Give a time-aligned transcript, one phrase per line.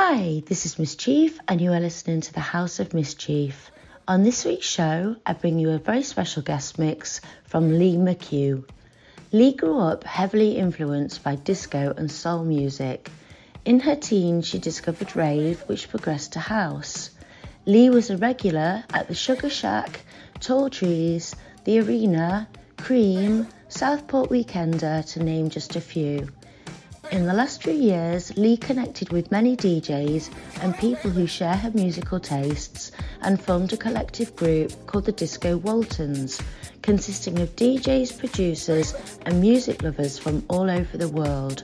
[0.00, 3.68] Hi, this is Miss Chief, and you are listening to the House of Miss Chief.
[4.06, 8.64] On this week's show, I bring you a very special guest mix from Li McHugh.
[9.32, 13.10] Li grew up heavily influenced by disco and soul music.
[13.64, 17.10] In her teens, she discovered rave, which progressed to house.
[17.66, 20.02] Li was a regular at the Sugar Shack,
[20.38, 21.34] Tall Trees,
[21.64, 22.46] the Arena,
[22.76, 26.28] Cream, Southport Weekender, to name just a few.
[27.10, 30.30] In the last few years, Li connected with many DJs
[30.60, 35.56] and people who share her musical tastes and formed a collective group called the Disco
[35.56, 36.38] Waltons,
[36.82, 38.92] consisting of DJs, producers,
[39.24, 41.62] and music lovers from all over the world.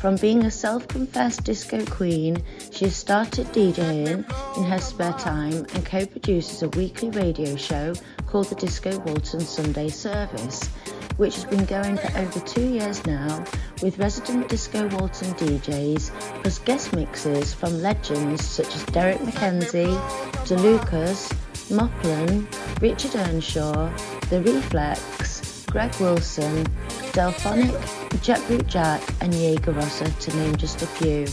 [0.00, 4.24] From being a self confessed disco queen, she has started DJing
[4.56, 7.94] in her spare time and co produces a weekly radio show
[8.26, 10.68] called the Disco Walton Sunday Service,
[11.18, 13.44] which has been going for over two years now
[13.82, 16.10] with resident Disco Walton DJs
[16.42, 19.98] plus guest mixes from legends such as Derrick McKenzie,
[20.46, 21.32] DeLucas,
[21.68, 22.46] Moplen,
[22.80, 23.92] Richard Earnshaw,
[24.30, 26.64] The Reflex, Greg Wilson,
[27.12, 27.76] Delfonic,
[28.20, 31.26] Jetboot Jack, and Jaeger Rossa, to name just a few.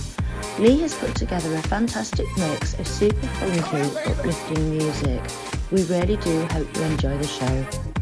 [0.60, 5.22] Li has put together a fantastic mix of super funky, uplifting music.
[5.72, 7.95] We really do hope you enjoy the show.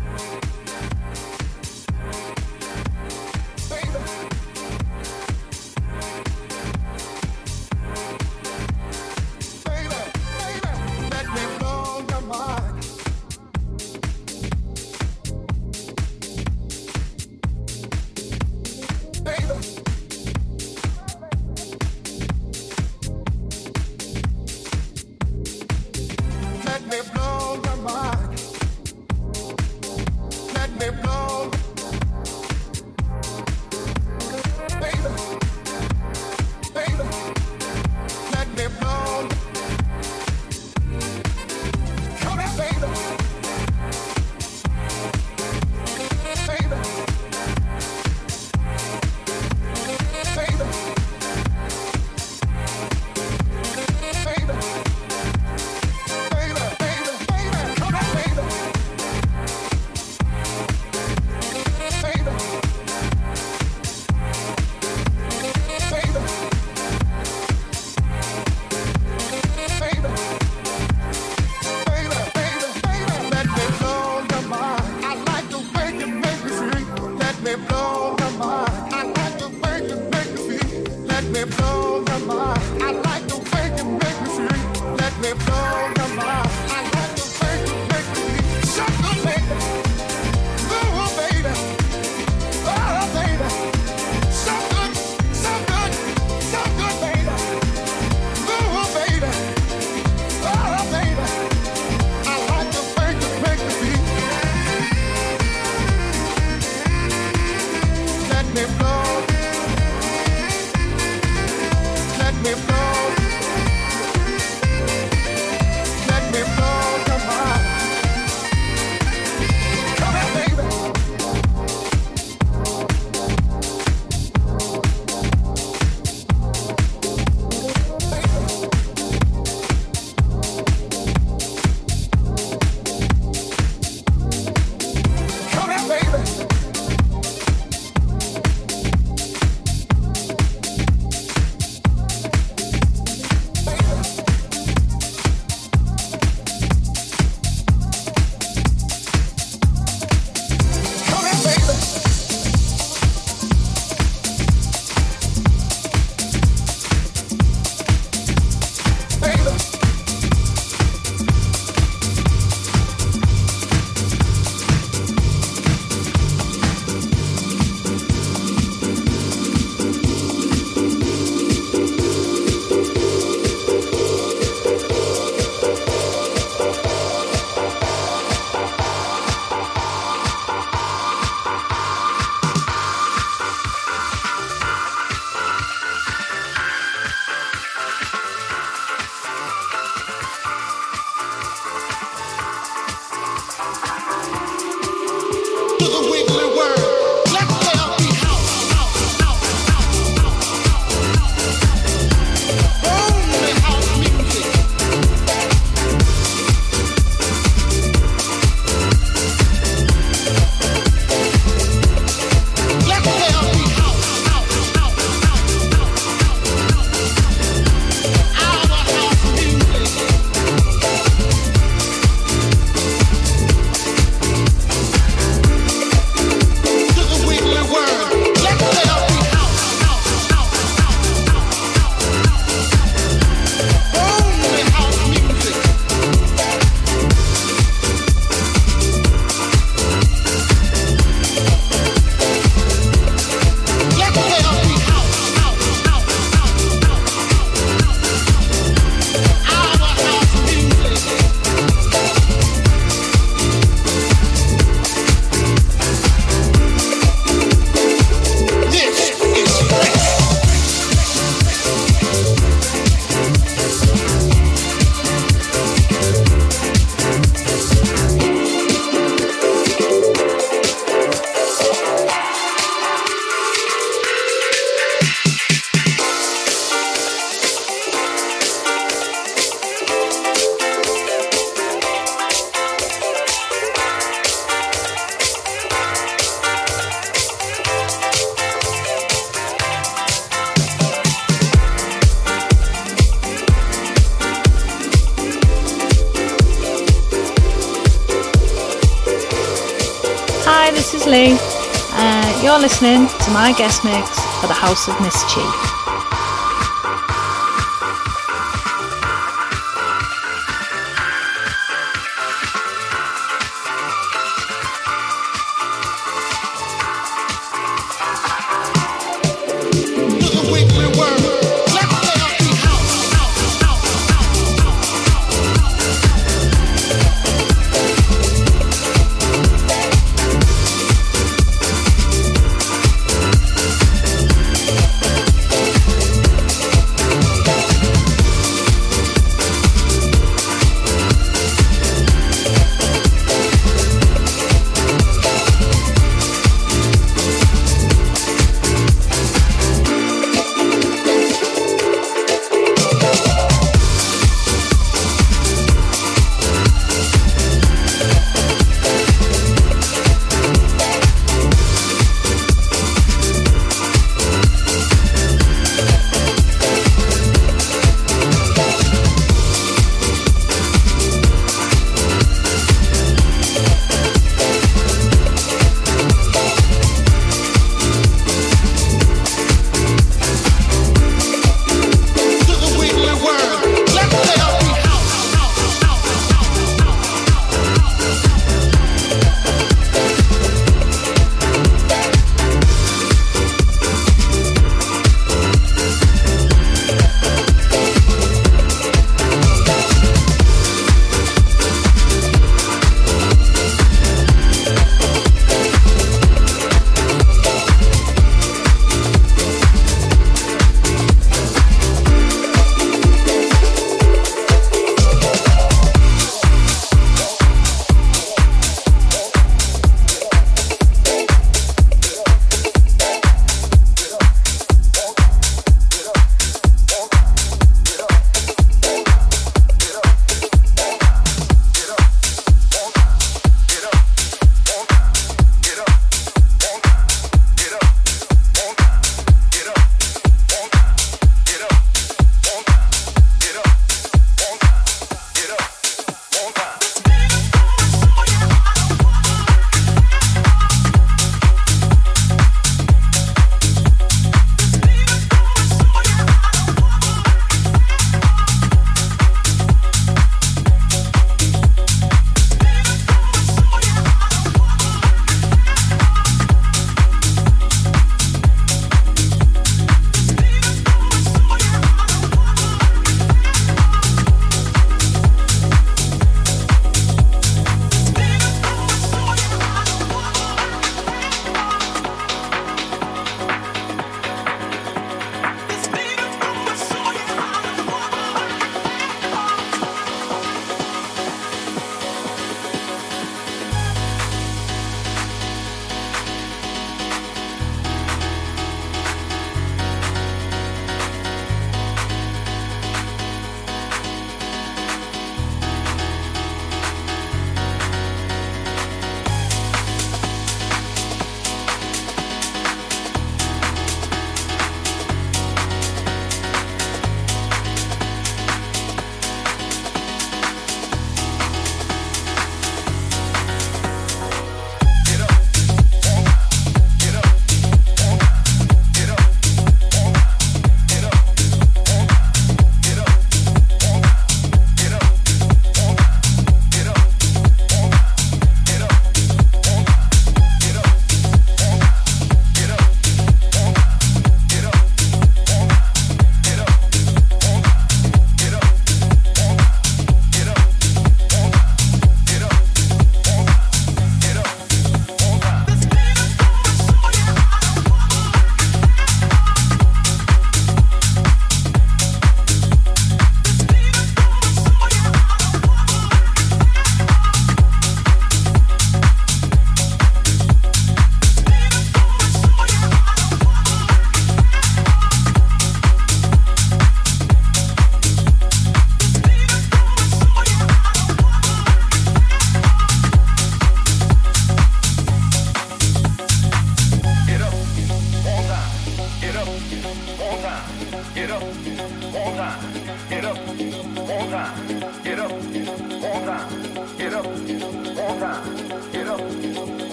[302.84, 304.10] Listening to my guest mix
[304.42, 305.73] for the House of Miss Chief.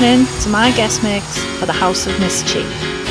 [0.00, 3.07] Listening to my guest mix for the House of Miss Chief.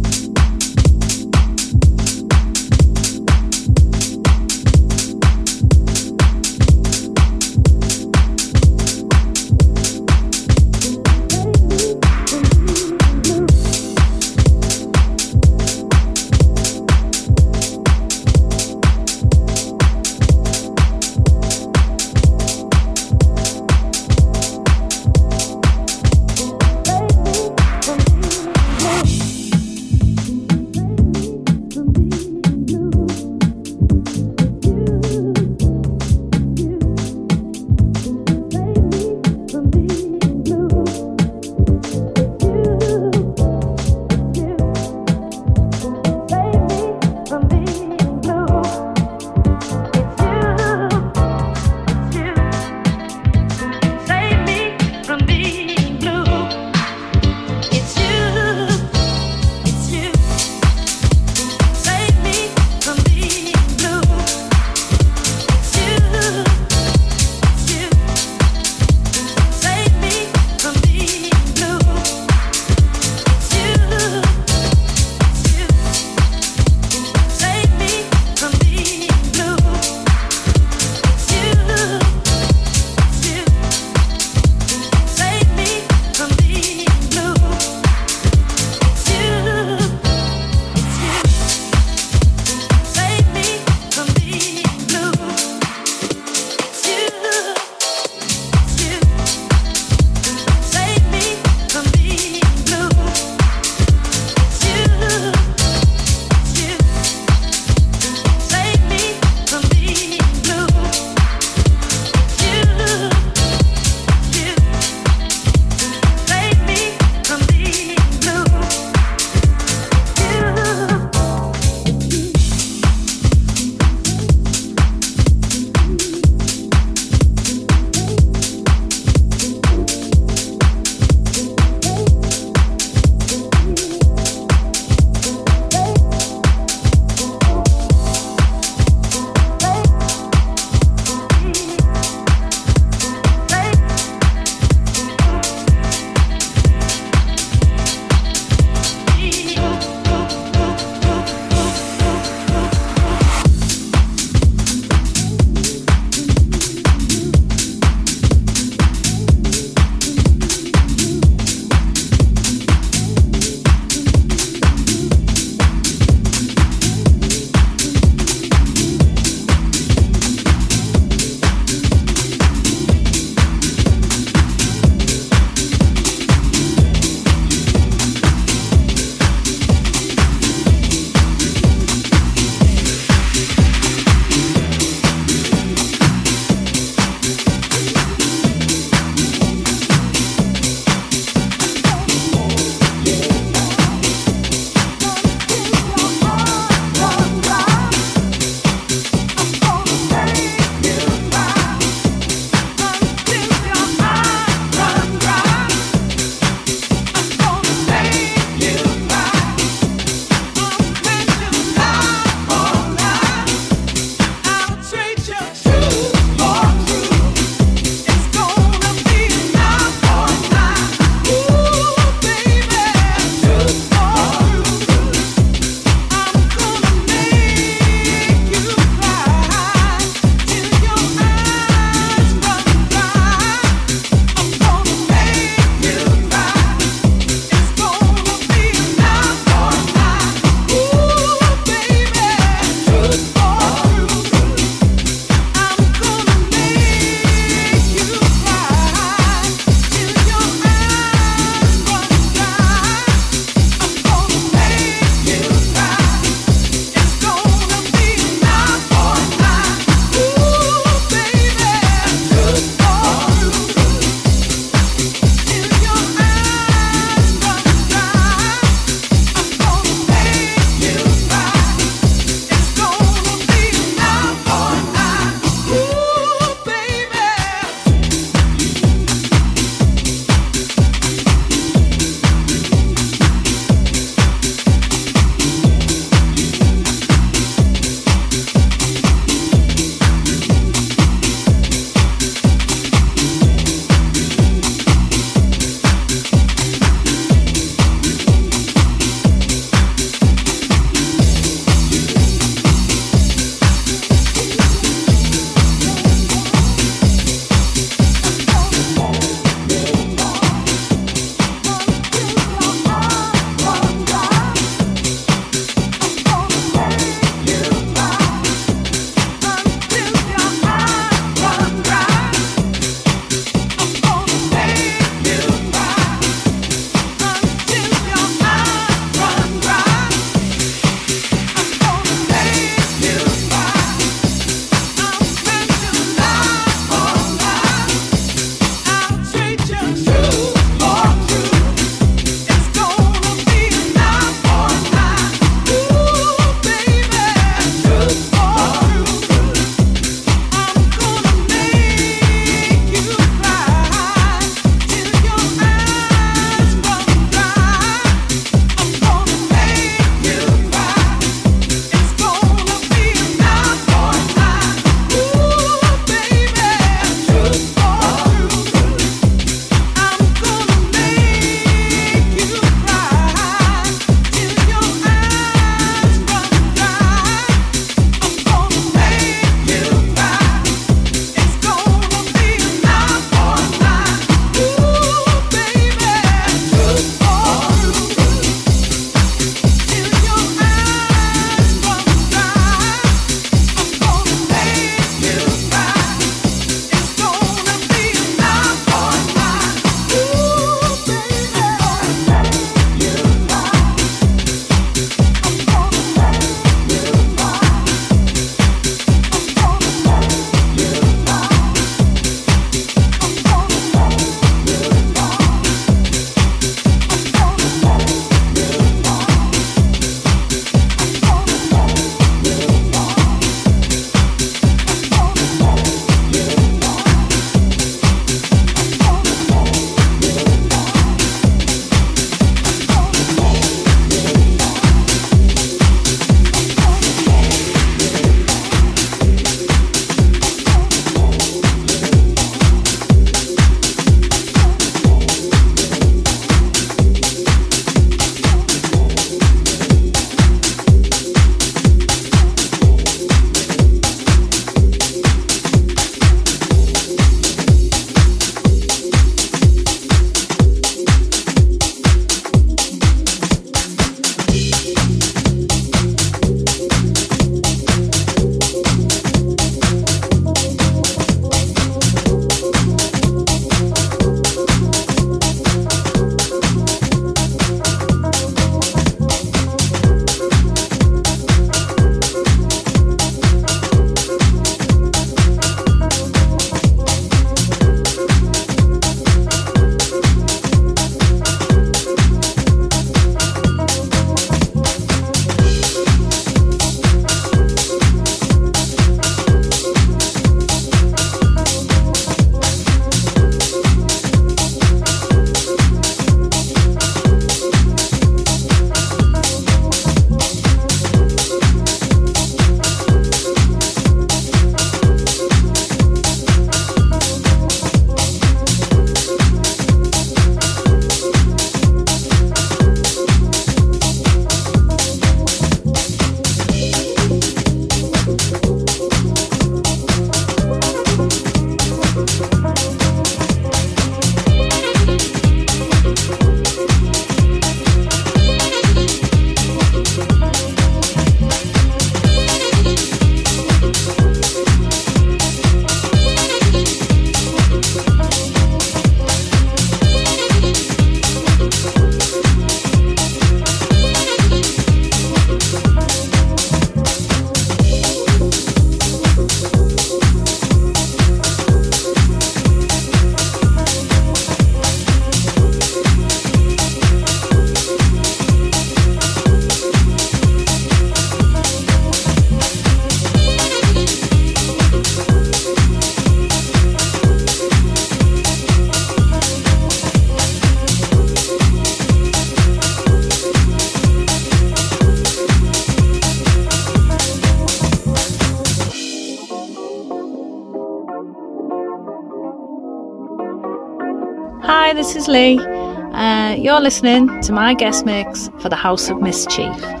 [597.01, 600.00] Listening to my guest mix for the House of Miss Chief.